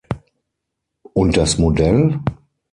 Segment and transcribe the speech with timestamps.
[1.13, 2.19] Und das Modell?